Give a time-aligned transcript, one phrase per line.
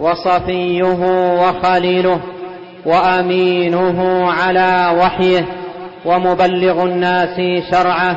[0.00, 0.98] وصفيه
[1.42, 2.20] وخليله
[2.86, 5.46] وأمينه على وحيه
[6.04, 8.16] ومبلغ الناس شرعه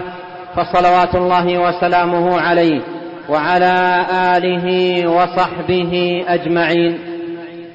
[0.56, 2.82] فصلوات الله وسلامه عليه
[3.30, 7.00] وعلى آله وصحبه أجمعين.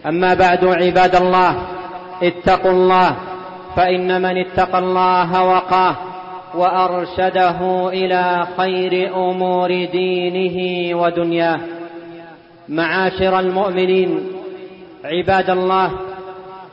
[0.06, 1.56] أما بعد عباد الله
[2.22, 3.16] اتقوا الله
[3.76, 5.96] فإن من اتقى الله وقاه
[6.54, 11.60] وأرشده إلى خير أمور دينه ودنياه.
[12.68, 14.20] معاشر المؤمنين
[15.04, 15.90] عباد الله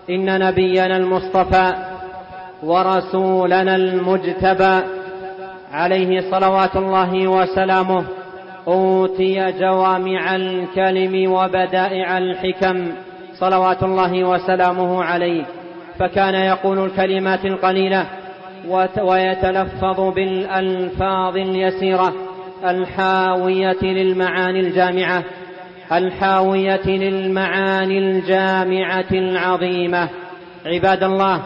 [0.09, 1.73] إن نبينا المصطفى
[2.63, 4.79] ورسولنا المجتبى
[5.71, 8.03] عليه صلوات الله وسلامه
[8.67, 12.87] أوتي جوامع الكلم وبدائع الحكم
[13.39, 15.43] صلوات الله وسلامه عليه.
[15.99, 18.05] فكان يقول الكلمات القليلة
[19.01, 22.13] ويتلفظ بالألفاظ اليسيرة
[22.65, 25.23] الحاوية للمعاني الجامعة.
[25.93, 30.09] الحاوية للمعاني الجامعة العظيمة.
[30.65, 31.41] عباد الله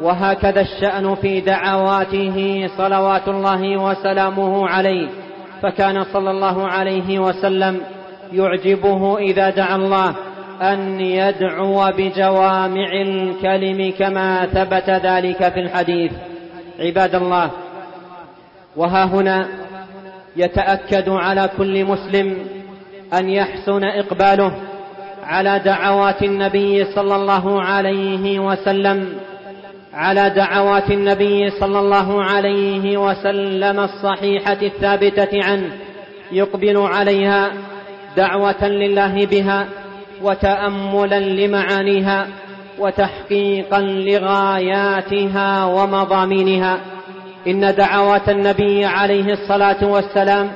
[0.00, 5.08] وهكذا الشأن في دعواته صلوات الله وسلامه عليه.
[5.62, 7.80] فكان صلى الله عليه وسلم
[8.32, 10.14] يعجبه إذا دعا الله
[10.62, 16.12] أن يدعو بجوامع الكلم كما ثبت ذلك في الحديث.
[16.80, 17.50] عباد الله
[18.76, 19.48] وها هنا
[20.36, 22.57] يتأكد على كل مسلم
[23.14, 24.52] أن يحسن إقباله
[25.24, 29.12] على دعوات النبي صلى الله عليه وسلم
[29.94, 35.70] على دعوات النبي صلى الله عليه وسلم الصحيحة الثابتة عنه
[36.32, 37.52] يقبل عليها
[38.16, 39.66] دعوة لله بها
[40.22, 42.26] وتأملا لمعانيها
[42.78, 46.78] وتحقيقا لغاياتها ومضامينها.
[47.46, 50.50] إن دعوات النبي عليه الصلاة والسلام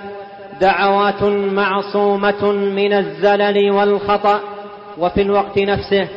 [0.60, 4.40] دعوات معصومة من الزلل والخطأ
[4.98, 6.08] وفي الوقت نفسه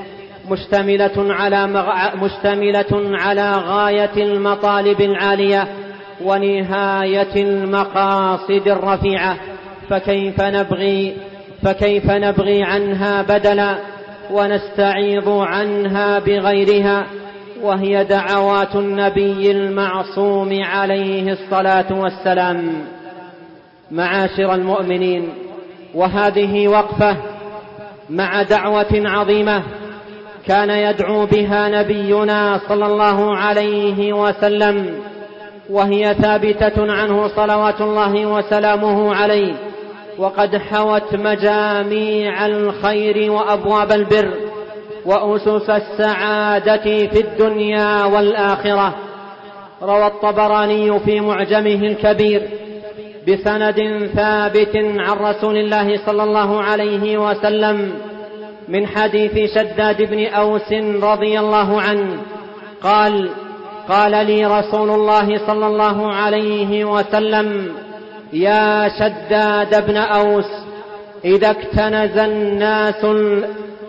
[0.49, 2.15] مشتملة على مغ...
[2.23, 5.67] مشتملة على غاية المطالب العالية
[6.21, 9.37] ونهاية المقاصد الرفيعة.
[9.89, 11.15] فكيف نبغي
[11.63, 13.77] فكيف نبغي عنها بدلا
[14.31, 17.05] ونستعيض عنها بغيرها؟
[17.61, 22.94] وهي دعوات النبي المعصوم عليه الصلاة والسلام.
[23.91, 25.29] معاشر المؤمنين
[25.93, 27.17] وهذه وقفة
[28.09, 29.63] مع دعوة عظيمة
[30.47, 34.99] كان يدعو بها نبينا صلى الله عليه وسلم
[35.69, 39.53] وهي ثابتة عنه صلوات الله وسلامه عليه
[40.17, 44.33] وقد حوت مجاميع الخير وأبواب البر
[45.05, 48.95] وأسس السعادة في الدنيا والآخرة.
[49.81, 52.49] روى الطبراني في معجمه الكبير.
[53.27, 57.93] بسند ثابت عن رسول الله صلى الله عليه وسلم
[58.67, 62.17] من حديث شداد بن أوس رضي الله عنه.
[62.83, 63.29] قال
[63.89, 67.71] قال لي رسول الله صلى الله عليه وسلم
[68.33, 70.51] يا شداد بن أوس
[71.25, 73.05] إذا اكتنز الناس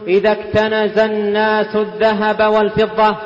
[0.08, 3.16] إذا اكتنز الناس الذهب والفضة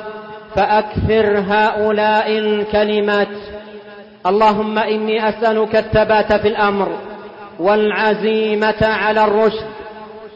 [0.57, 3.29] فأكثر هؤلاء الكلمات.
[4.27, 6.89] اللهم إني أسألك الثبات في الأمر
[7.59, 9.67] والعزيمة على الرشد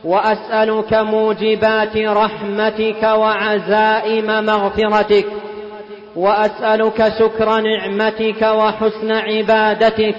[0.04, 5.26] وأسألك موجبات رحمتك وعزائم مغفرتك
[6.16, 10.14] وأسألك شكر نعمتك وحسن عبادتك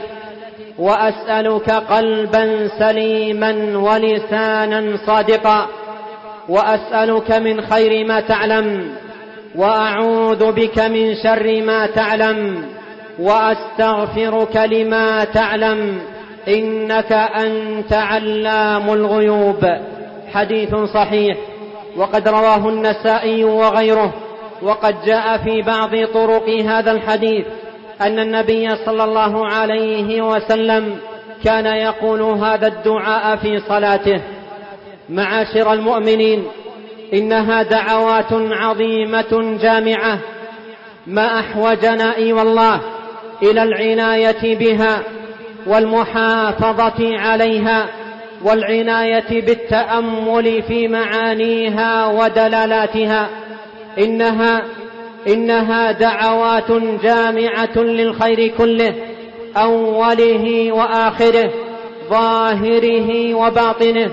[0.79, 5.67] وأسألك قلبا سليما ولسانا صادقا
[6.49, 8.95] وأسألك من خير ما تعلم
[9.55, 12.65] وأعوذ بك من شر ما تعلم.
[13.19, 15.99] وأستغفرك لما تعلم
[16.47, 19.65] إنك أنت علام الغيوب.
[20.33, 21.37] حديث صحيح.
[21.97, 24.13] وقد رواه النسائي وغيره.
[24.61, 27.45] وقد جاء في بعض طرق هذا الحديث
[28.01, 30.97] أن النبي صلى الله عليه وسلم
[31.43, 34.21] كان يقول هذا الدعاء في صلاته.
[35.09, 36.43] معاشر المؤمنين
[37.13, 40.19] إنها دعوات عظيمة جامعة.
[41.07, 42.81] ما أحوجنا إي والله.
[43.43, 45.03] إلى العناية بها
[45.67, 47.87] والمحافظة عليها
[48.43, 53.29] والعناية بالتأمل في معانيها ودلالاتها.
[53.99, 54.61] إنها
[55.27, 56.71] إنها دعوات
[57.03, 58.93] جامعة للخير كله
[59.57, 61.51] أوله وآخره
[62.09, 64.11] ظاهره وباطنه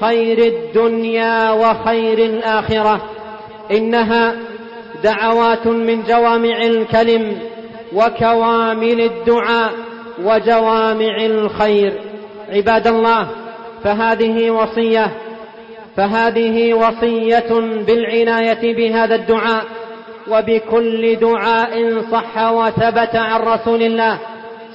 [0.00, 3.00] خير الدنيا وخير الآخرة.
[3.70, 4.36] إنها
[5.04, 7.38] دعوات من جوامع الكلم
[7.94, 9.72] وكوامل الدعاء
[10.24, 11.92] وجوامع الخير.
[12.48, 13.28] عباد الله
[13.84, 15.12] فهذه وصية
[15.96, 19.64] فهذه وصية بالعناية بهذا الدعاء.
[20.30, 24.18] وبكل دعاء صح وثبت عن رسول الله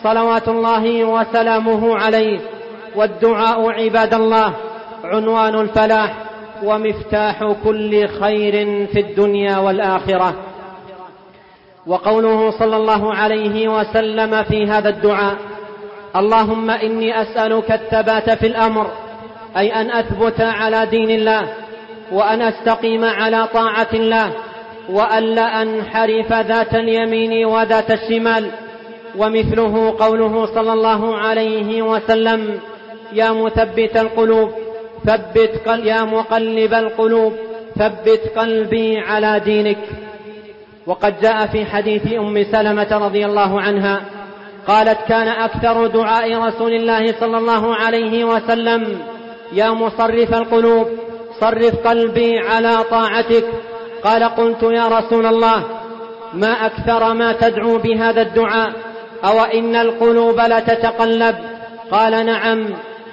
[0.04, 2.40] صلوات الله وسلامه عليه.
[2.96, 4.54] والدعاء عباد الله
[5.04, 6.14] عنوان الفلاح
[6.64, 10.53] ومفتاح كل خير في الدنيا والآخرة.
[11.88, 15.36] وقوله صلى الله عليه وسلم في هذا الدعاء
[16.16, 18.92] اللهم إني أسألك الثبات في الأمر
[19.58, 21.54] أي أن أثبت على دين الله
[22.12, 24.32] وأن أستقيم على طاعة الله
[24.90, 28.52] وألا أنحرف ذات اليمين وذات الشمال.
[29.18, 32.60] ومثله قوله صلى الله عليه وسلم
[33.14, 34.52] يا مثبت القلوب
[35.06, 37.34] ثبت قل يا مقلب القلوب
[37.76, 39.78] ثبت قلبي على دينك.
[40.88, 44.02] وقد جاء في حديث أم سلمة رضي الله عنها
[44.68, 49.02] قالت كان أكثر دعاء رسول الله صلى الله عليه وسلم
[49.54, 50.88] يا مصرف القلوب
[51.40, 53.46] صرف قلبي على طاعتك.
[54.04, 55.64] قال قلت يا رسول الله
[56.34, 58.74] ما أكثر ما تدعو بهذا الدعاء؟
[59.26, 61.36] أو إن القلوب لتتقلب
[61.92, 62.66] قال نعم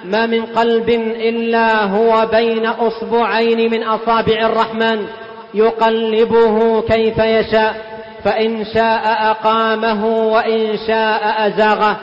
[0.05, 0.89] ما من قلب
[1.29, 5.05] إلا هو بين أصبعين من أصابع الرحمن.
[5.53, 7.75] يقلبه كيف يشاء
[8.23, 9.01] فإن شاء
[9.31, 11.97] أقامه وإن شاء أزاغه.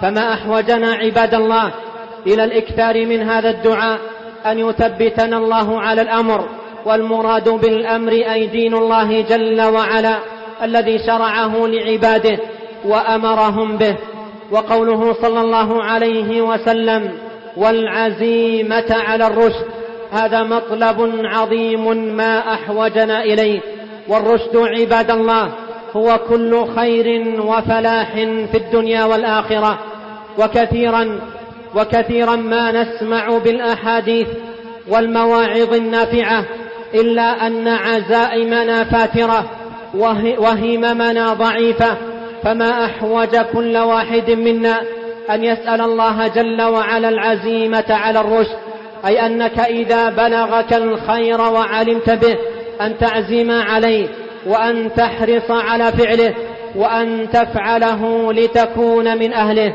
[0.00, 1.72] فما أحوجنا عباد الله
[2.26, 3.98] إلى الإكثار من هذا الدعاء
[4.46, 6.48] أن يثبتنا الله على الأمر
[6.84, 10.18] والمراد بالأمر أي دين الله جل وعلا
[10.62, 12.38] الذي شرعه لعباده
[12.84, 13.96] وأمرهم به.
[14.50, 17.10] وقوله صلى الله عليه وسلم
[17.56, 19.64] والعزيمة على الرشد
[20.12, 23.60] هذا مطلب عظيم ما أحوجنا إليه
[24.08, 25.52] والرشد عباد الله
[25.96, 28.14] هو كل خير وفلاح
[28.52, 29.78] في الدنيا والآخرة.
[30.38, 31.20] وكثيرا
[31.74, 34.28] وكثيرا ما نسمع بالأحاديث
[34.88, 36.44] والمواعظ النافعة
[36.94, 39.44] إلا أن عزائمنا فاترة
[40.38, 41.96] وهممنا ضعيفة.
[42.42, 44.80] فما أحوج كل واحد منا
[45.30, 48.69] أن يسأل الله جل وعلا العزيمة على الرشد
[49.06, 52.36] أي أنك إذا بلغك الخير وعلمت به
[52.80, 54.08] أن تعزم عليه
[54.46, 56.34] وأن تحرص على فعله
[56.76, 59.74] وأن تفعله لتكون من أهله.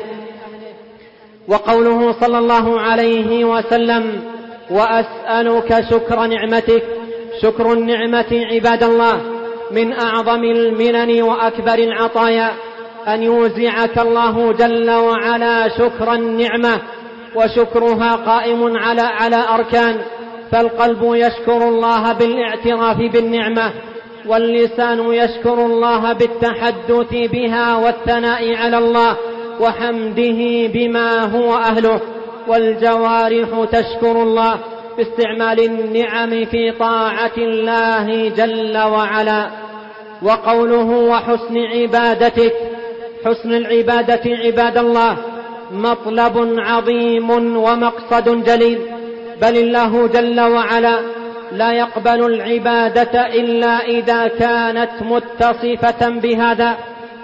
[1.48, 4.24] وقوله صلى الله عليه وسلم
[4.70, 6.84] وأسألك شكر نعمتك
[7.42, 9.22] شكر النعمة عباد الله
[9.72, 12.52] من أعظم المنن وأكبر العطايا
[13.08, 16.82] أن يوزعك الله جل وعلا شكر النعمة
[17.36, 19.98] وشكرها قائم على على أركان
[20.52, 23.74] فالقلب يشكر الله بالاعتراف بالنعمة
[24.28, 29.16] واللسان يشكر الله بالتحدث بها والثناء على الله
[29.60, 32.02] وحمده بما هو أهله
[32.48, 34.60] والجوارح تشكر الله
[34.98, 39.48] باستعمال النعم في طاعة الله جل وعلا
[40.22, 42.54] وقوله وحسن عبادتك
[43.26, 45.18] حسن العبادة عباد الله
[45.72, 48.80] مطلب عظيم ومقصد جليل
[49.42, 51.00] بل الله جل وعلا
[51.52, 56.78] لا يقبل العبادة إلا إذا كانت متصفة بهذا.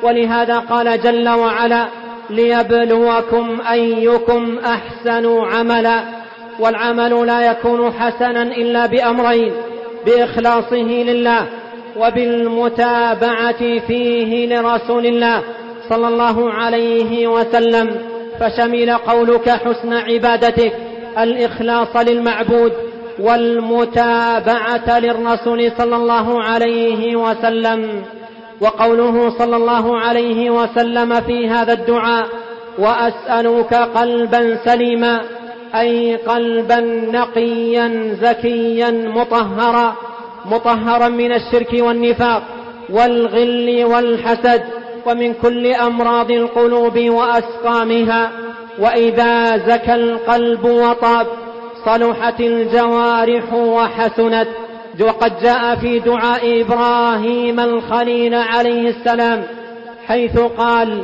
[0.04, 1.88] ولهذا قال جل وعلا
[2.30, 6.04] ليبلوكم أيكم أحسن عملا.
[6.60, 9.54] والعمل لا يكون حسنا إلا بأمرين
[10.06, 11.48] بإخلاصه لله
[11.98, 15.44] وبالمتابعة فيه لرسول الله
[15.90, 18.11] صلى الله عليه وسلم.
[18.40, 20.74] فشمل قولك حسن عبادتك
[21.18, 22.74] الإخلاص للمعبود
[23.20, 28.04] والمتابعة للرسول صلى الله عليه وسلم.
[28.62, 32.28] وقوله صلى الله عليه وسلم في هذا الدعاء
[32.80, 35.22] وأسألك قلبا سليما
[35.76, 36.80] أي قلبا
[37.12, 39.96] نقيا زكيا مطهرا
[40.46, 42.44] مطهرا من الشرك والنفاق
[42.90, 44.64] والغل والحسد.
[45.06, 48.32] ومن كل أمراض القلوب وأسقامها
[48.80, 51.28] وإذا زكى القلب وطاب
[51.86, 54.48] صلحت الجوارح وحسنت.
[55.02, 59.44] وقد جاء في دعاء إبراهيم الخليل عليه السلام
[60.08, 61.04] حيث قال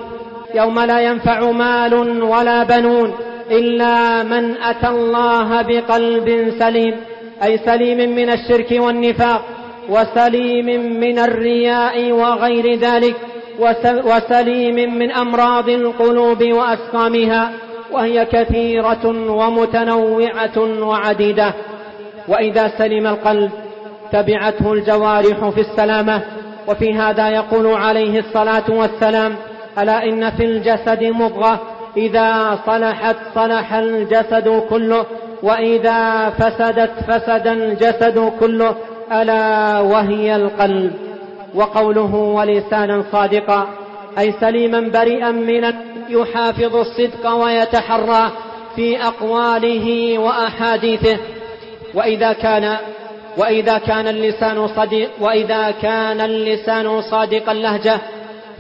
[0.56, 3.14] يوم لا ينفع مال ولا بنون
[3.52, 6.96] إلا من أتى الله بقلب سليم
[7.44, 9.42] أي سليم من الشرك والنفاق
[9.90, 13.16] وسليم من الرياء وغير ذلك.
[13.84, 17.52] وسليم من أمراض القلوب وأسقامها
[17.92, 21.54] وهي كثيرة ومتنوعة وعديدة.
[22.28, 23.52] وإذا سلم القلب
[24.12, 26.22] تبعته الجوارح في السلامة.
[26.68, 29.36] وفي هذا يقول عليه الصلاة والسلام
[29.80, 31.60] ألا إن في الجسد مضغة؟
[31.98, 35.06] إذا صلحت صلح الجسد كله.
[35.44, 38.76] وإذا فسدت فسد الجسد كله.
[39.12, 41.07] ألا وهي القلب.
[41.56, 43.68] وقوله ولسانا صادقا
[44.20, 45.74] أي سليما بريئا من
[46.10, 48.32] يحافظ الصدق ويتحرى
[48.76, 51.18] في أقواله وأحاديثه.
[51.94, 52.78] وإذا كان
[53.38, 58.00] وإذا كان اللسان صديق وإذا كان اللسان صادق اللهجة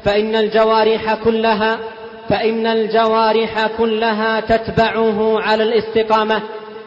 [0.05, 1.79] فإن الجوارح كلها
[2.29, 6.41] فإن الجوارح كلها تتبعه على الاستقامة.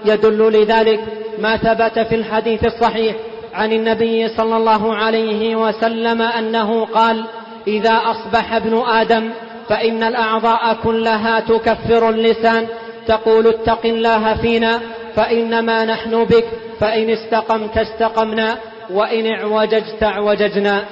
[0.05, 1.01] يدل لذلك
[1.39, 3.17] ما ثبت في الحديث الصحيح
[3.55, 7.25] عن النبي صلى الله عليه وسلم أنه قال
[7.67, 9.31] إذا أصبح ابن آدم
[9.69, 12.67] فإن الأعضاء كلها تكفر اللسان
[13.07, 14.81] تقول اتق الله فينا
[15.17, 16.45] فإنما نحن بك
[16.81, 18.59] فإن استقمت استقمنا
[18.91, 20.85] وإن اعوججت اعوججنا.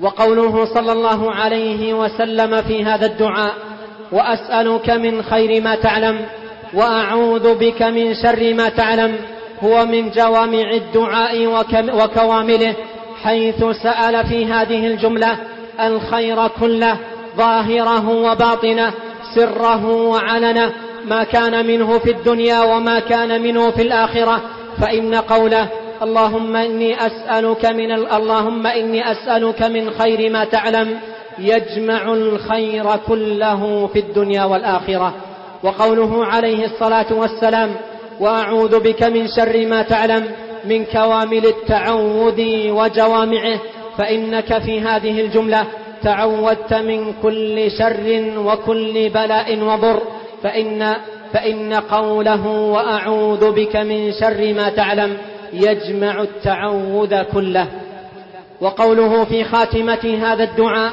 [0.00, 3.54] وقوله صلى الله عليه وسلم في هذا الدعاء
[4.12, 6.26] وأسألك من خير ما تعلم
[6.74, 9.16] وأعوذ بك من شر ما تعلم
[9.64, 11.46] هو من جوامع الدعاء
[11.94, 12.74] وكوامله
[13.22, 15.36] حيث سأل في هذه الجملة
[15.80, 16.96] الخير كله
[17.36, 18.92] ظاهره وباطنه
[19.34, 20.72] سره وعلنه
[21.04, 24.40] ما كان منه في الدنيا وما كان منه في الآخرة.
[24.80, 25.68] فإن قوله
[26.02, 30.98] اللهم إني أسألك من اللهم إني أسألك من خير ما تعلم
[31.38, 35.14] يجمع الخير كله في الدنيا والآخرة.
[35.62, 37.70] وقوله عليه الصلاة والسلام
[38.22, 40.30] وأعوذ بك من شر ما تعلم
[40.64, 43.58] من كوامل التعوذ وجوامعه
[43.98, 45.66] فإنك في هذه الجملة
[46.02, 50.02] تعودت من كل شر وكل بلاء وضر
[50.42, 50.94] فإن,
[51.32, 55.16] فإن قوله وأعوذ بك من شر ما تعلم
[55.52, 57.66] يجمع التعوذ كله.
[58.60, 60.92] وقوله في خاتمة هذا الدعاء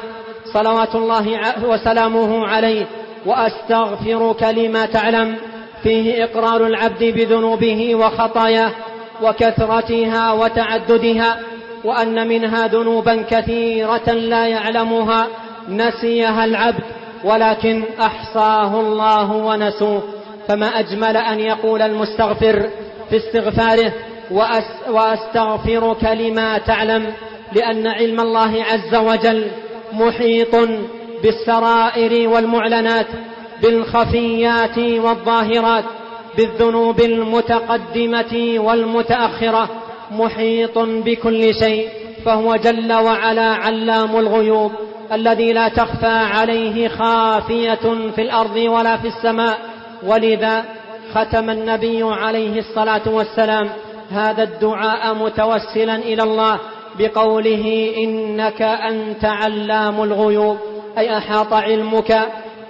[0.52, 1.26] صلوات الله
[1.64, 2.86] وسلامه عليه
[3.26, 5.36] وأستغفرك لما تعلم
[5.82, 8.70] فيه إقرار العبد بذنوبه وخطاياه
[9.22, 11.38] وكثرتها وتعددها
[11.84, 15.26] وأن منها ذنوبا كثيرة لا يعلمها
[15.68, 16.84] نسيها العبد
[17.24, 20.02] ولكن أحصاه الله ونسوه.
[20.48, 22.70] فما أجمل أن يقول المستغفر
[23.10, 23.92] في استغفاره
[24.90, 27.12] وأستغفرك لما تعلم
[27.52, 29.46] لأن علم الله عز وجل
[29.92, 30.56] محيط
[31.22, 33.06] بالسرائر والمعلنات.
[33.62, 35.84] بالخفيات والظاهرات
[36.36, 39.68] بالذنوب المتقدمة والمتأخرة
[40.10, 41.88] محيط بكل شيء
[42.24, 44.72] فهو جل وعلا علام الغيوب
[45.12, 49.58] الذي لا تخفى عليه خافية في الأرض ولا في السماء.
[50.06, 50.64] ولذا
[51.14, 53.68] ختم النبي عليه الصلاة والسلام
[54.10, 56.58] هذا الدعاء متوسلا إلى الله
[56.98, 60.56] بقوله إنك أنت علام الغيوب
[60.98, 62.20] أي أحاط علمك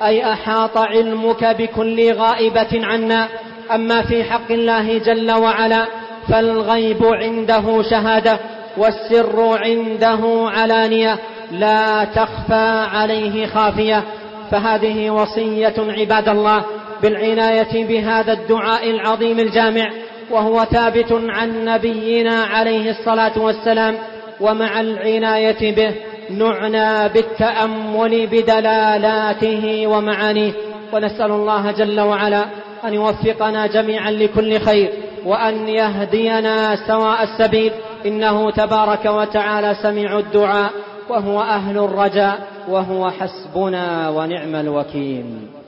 [0.02, 3.28] أي أحاط علمك بكل غائبة عنا.
[3.74, 5.86] أما في حق الله جل وعلا
[6.28, 8.38] فالغيب عنده شهادة
[8.76, 11.18] والسر عنده علانية.
[11.52, 14.04] لا تخفى عليه خافية.
[14.50, 16.64] فهذه وصية عباد الله
[17.02, 19.90] بالعناية بهذا الدعاء العظيم الجامع
[20.30, 23.98] وهو ثابت عن نبينا عليه الصلاة والسلام
[24.40, 25.94] ومع العناية به
[26.38, 30.52] نعنى بالتأمل بدلالاته ومعانيه.
[30.92, 32.44] ونسأل الله جل وعلا
[32.84, 34.92] أن يوفقنا جميعا لكل خير
[35.26, 37.72] وأن يهدينا سواء السبيل.
[38.06, 40.70] إنه تبارك وتعالى سميع الدعاء
[41.08, 45.59] وهو أهل الرجاء وهو حسبنا ونعم الوكيل.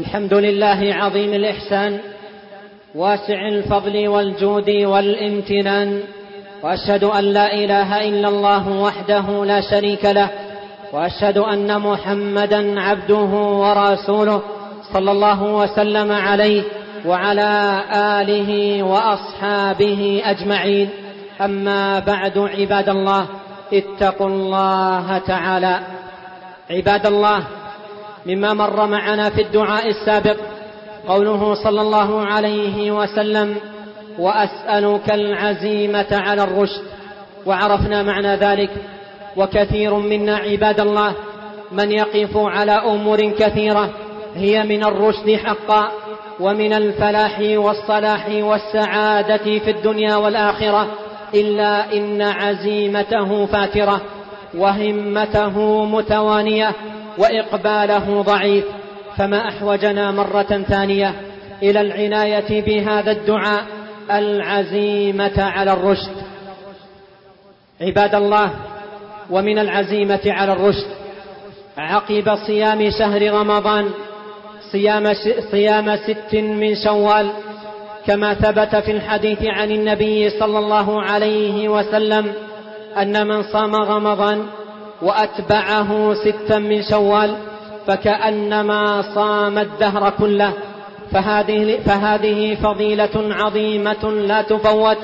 [0.00, 1.98] الحمد لله عظيم الإحسان
[2.94, 6.00] واسع الفضل والجود والامتنان
[6.62, 10.30] وأشهد أن لا إله إلا الله وحده لا شريك له
[10.92, 14.42] وأشهد أن محمدا عبده ورسوله
[14.92, 16.62] صلى الله وسلم عليه
[17.06, 20.88] وعلى آله وأصحابه أجمعين.
[21.40, 23.26] أما بعد عباد الله
[23.72, 25.80] اتقوا الله تعالى.
[26.70, 27.59] عباد الله
[28.26, 30.36] مما مر معنا في الدعاء السابق.
[31.08, 33.56] قوله صلى الله عليه وسلم
[34.18, 36.82] وأسألك العزيمة على الرشد.
[37.46, 38.70] وعرفنا معنى ذلك.
[39.36, 41.14] وكثير منا عباد الله
[41.72, 43.90] من يقف على أمور كثيرة
[44.34, 45.90] هي من الرشد حقا
[46.40, 50.86] ومن الفلاح والصلاح والسعادة في الدنيا والآخرة
[51.34, 54.00] إلا إن عزيمته فاترة
[54.54, 56.74] وهمته متوانية.
[57.18, 58.64] وإقباله ضعيف
[59.16, 61.14] فما أحوجنا مرة ثانية
[61.62, 63.66] إلى العناية بهذا الدعاء
[64.10, 66.16] العزيمة على الرشد.
[67.80, 68.50] عباد الله
[69.30, 70.86] ومن العزيمة على الرشد
[71.78, 73.90] عقب صيام شهر رمضان
[74.72, 75.14] صيام
[75.50, 77.30] صيام ست من شوال
[78.06, 82.32] كما ثبت في الحديث عن النبي صلى الله عليه وسلم
[82.96, 84.46] أن من صام رمضان
[85.02, 87.36] وأتبعه ستا من شوال
[87.86, 90.52] فكأنما صام الدهر كله.
[91.12, 94.98] فهذه, فهذه فضيلة عظيمة لا تفوت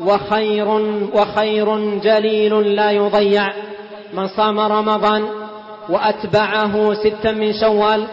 [0.00, 0.68] وخير
[1.14, 3.48] وخير جليل لا يضيع.
[4.14, 5.24] من صام رمضان
[5.88, 8.04] وأتبعه ستا من شوال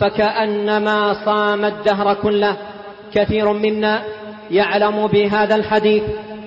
[0.00, 2.56] فكأنما صام الدهر كله.
[3.14, 4.02] كثير منا
[4.50, 6.02] يعلم بهذا الحديث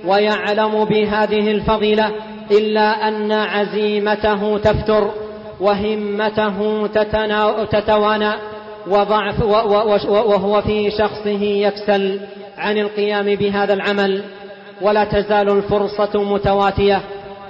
[0.06, 2.12] ويعلم بهذه الفضيلة.
[2.52, 5.12] إلا أن عزيمته تفتر
[5.60, 6.88] وهمته
[7.72, 8.32] تتوانى
[8.88, 9.44] وضعف
[10.08, 12.20] وهو في شخصه يكسل
[12.58, 14.24] عن القيام بهذا العمل
[14.82, 17.02] ولا تزال الفرصة متواتية.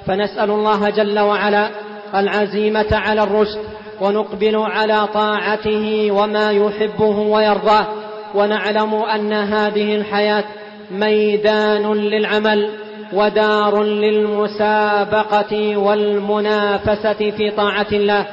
[0.07, 1.69] فنسأل الله جل وعلا
[2.15, 3.59] العزيمة على الرشد
[4.01, 7.87] ونقبل على طاعته وما يحبه ويرضاه.
[8.35, 10.43] ونعلم أن هذه الحياة
[10.91, 12.69] ميدان للعمل.
[13.13, 18.25] ودار للمسابقة والمنافسة في طاعة الله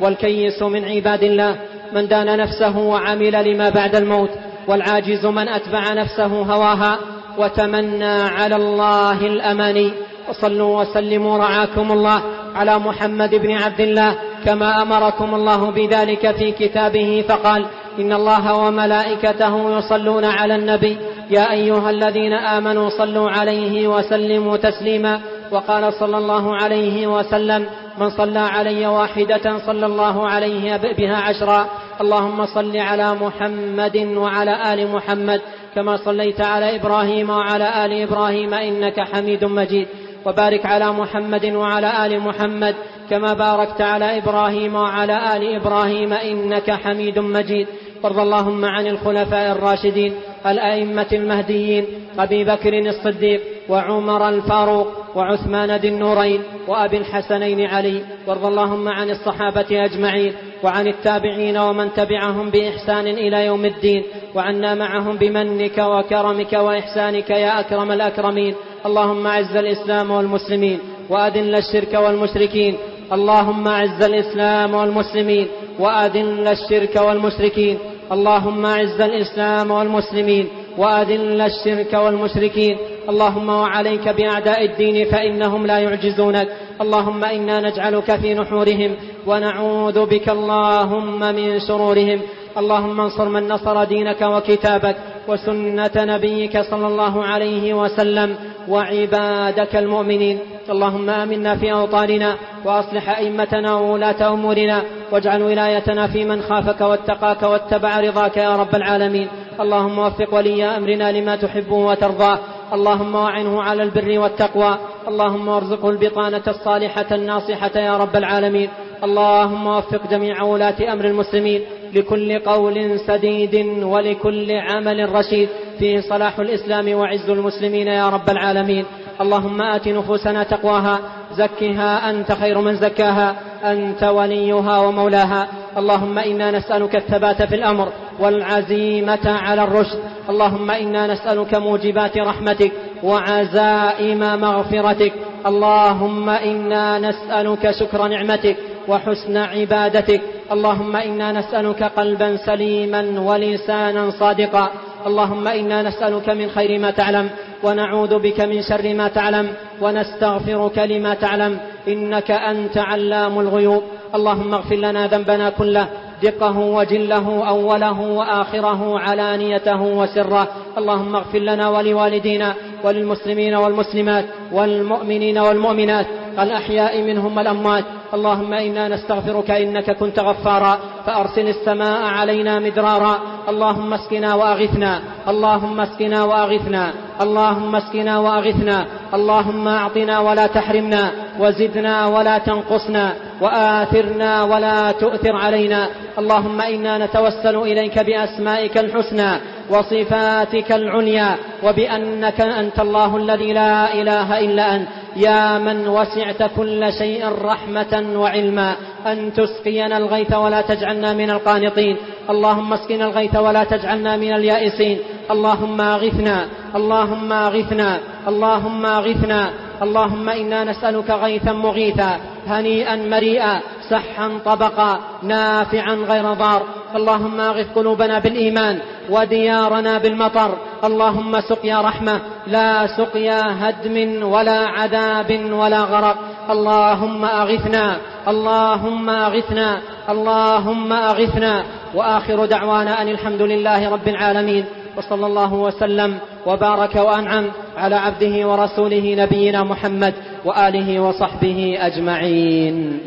[0.00, 1.56] والكيس من عباد الله.
[1.92, 4.30] من دان نفسه وعمل لما بعد الموت
[4.68, 6.98] والعاجز من أتبع نفسه هواها.
[7.38, 9.92] وتمنى على الله الاماني
[10.28, 12.22] وصلوا وسلموا رعاكم الله
[12.54, 17.24] على محمد بن عبد الله كما أمركم الله بذلك في كتابه.
[17.28, 17.66] فقال
[17.98, 20.96] إن الله وملائكته يصلون على النبي.
[21.30, 25.20] يا أيها الذين آمنوا صلوا عليه وسلموا تسليما.
[25.50, 27.66] وقال صلى الله عليه وسلم
[27.98, 31.66] من صلى علي واحدة صلى الله عليه بها عشرا.
[32.00, 35.40] اللهم صل على محمد وعلى آل محمد
[35.74, 39.88] كما صليت على إبراهيم وعلى آل إبراهيم إنك حميد مجيد.
[40.26, 42.74] وبارك على محمد وعلى آل محمد
[43.10, 47.66] كما باركت على إبراهيم وعلى آل إبراهيم إنك حميد مجيد.
[48.02, 50.14] وارض اللهم عن الخلفاء الراشدين
[50.46, 51.84] الأئمة المهديين
[52.18, 58.02] أبي بكر الصديق وعمر الفاروق وعثمان ذي النورين وأبي الحسنين علي.
[58.26, 60.32] وارض اللهم عن الصحابة أجمعين
[60.62, 64.02] وعن التابعين ومن تبعهم بإحسان إلى يوم الدين
[64.34, 68.54] وعنا معهم بمنك وكرمك وإحسانك يا أكرم الأكرمين.
[68.86, 72.76] اللهم أعز الإسلام والمسلمين وأذل الشرك والمشركين
[73.12, 75.46] اللهم اعز الاسلام والمسلمين
[75.78, 77.78] وأذل الشرك والمشركين.
[78.12, 82.76] اللهم اعز الاسلام والمسلمين وأذل الشرك والمشركين.
[83.08, 86.48] اللهم وعليك بأعداء الدين فإنهم لا يعجزونك.
[86.80, 88.96] اللهم إنا نجعلك في نحورهم
[89.26, 92.20] ونعوذ بك اللهم من شرورهم.
[92.58, 94.96] اللهم انصر من نصر دينك وكتابك
[95.28, 98.36] وسنة نبيك صلى الله عليه وسلم
[98.68, 100.38] وعبادك المؤمنين.
[100.70, 104.82] اللهم آمنا في أوطاننا وأصلح أئمتنا وولاة أمورنا
[105.12, 109.28] واجعل ولايتنا في من خافك واتقاك واتبع رضاك يا رب العالمين.
[109.60, 112.38] اللهم وفق ولي أمرنا لما تحبه وترضاه.
[112.72, 114.78] اللهم واعنه على البر والتقوى.
[115.08, 118.68] اللهم وارزقه البطانة الصالحة الناصحة يا رب العالمين.
[119.04, 121.60] اللهم وفق جميع ولاة أمر المسلمين.
[121.94, 125.48] لكل قول سديد ولكل عمل رشيد.
[125.78, 128.84] فيه صلاح الإسلام وعز المسلمين يا رب العالمين.
[129.20, 130.98] اللهم آت نفوسنا تقواها
[131.36, 135.48] زكها أنت خير من زكاها أنت وليها ومولاها.
[135.78, 137.88] اللهم إنا نسألك الثبات في الأمر
[138.20, 139.98] والعزيمة على الرشد.
[140.28, 142.72] اللهم إنا نسألك موجبات رحمتك
[143.02, 145.12] وعزائم مغفرتك.
[145.46, 148.56] اللهم إنا نسألك شكر نعمتك.
[148.90, 150.20] وحسن عبادتك.
[150.52, 154.70] اللهم إنا نسألك قلبا سليما ولسانا صادقا.
[155.06, 157.26] اللهم إنا نسألك من خير ما تعلم
[157.64, 159.46] ونعوذ بك من شر ما تعلم
[159.82, 161.58] ونستغفرك لما تعلم.
[161.88, 163.82] إنك أنت علام الغيوب.
[164.14, 165.88] اللهم اغفر لنا ذنبنا كله
[166.22, 170.48] دقه وجله أوله وآخره علانيته وسره.
[170.78, 176.06] اللهم اغفر لنا ولوالدينا وللمسلمين والمسلمات والمؤمنين والمؤمنات.
[176.42, 177.84] الأحياء منهم والأموات.
[178.14, 180.78] اللهم إنا نستغفرك إنك كنت غفارا.
[181.06, 183.18] فأرسل السماء علينا مدرارا.
[183.48, 185.00] اللهم اسقنا وأغثنا.
[185.28, 186.92] اللهم اسقنا وأغثنا.
[187.20, 188.86] اللهم اسقنا وأغثنا.
[189.14, 191.10] اللهم أعطنا ولا تحرمنا.
[191.40, 193.12] وزدنا ولا تنقصنا.
[193.40, 195.88] وآثرنا ولا تؤثر علينا.
[196.18, 199.32] اللهم إنا نتوسل إليك بأسمائك الحسنى.
[199.70, 201.36] وصفاتك العليا.
[201.62, 204.88] وبأنك أنت الله الذي لا إله إلا أنت.
[205.16, 211.96] يا من وسعت كل شيء رحمة وعلما أن تسقينا الغيث ولا تجعلنا من القانطين.
[212.30, 214.98] اللهم اسقنا الغيث ولا تجعلنا من اليائسين.
[215.30, 216.46] اللهم أغثنا
[216.76, 219.50] اللهم أغثنا اللهم أغثنا.
[219.82, 226.79] اللهم إنا نسألك غيثا مغيثا هنيئا مريئا سحا طبقا نافعا غير ضار.
[226.96, 228.78] اللهم أغث قلوبنا بالإيمان
[229.10, 230.58] وديارنا بالمطر.
[230.84, 236.16] اللهم سقيا رحمة لا سقيا هدم ولا عذاب ولا غرق.
[236.50, 237.96] اللهم أغثنا
[238.28, 241.64] اللهم أغثنا اللهم أغثنا.
[241.94, 244.64] وآخر دعوانا أن الحمد لله رب العالمين.
[244.96, 253.00] وصلى الله وسلم وبارك وأنعم على عبده ورسوله نبينا محمد وآله وصحبه أجمعين.